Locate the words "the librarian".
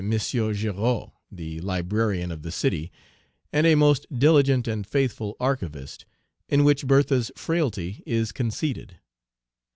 1.31-2.31